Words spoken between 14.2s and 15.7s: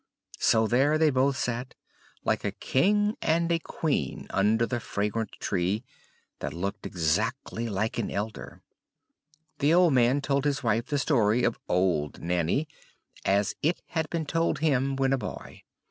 told him when a boy.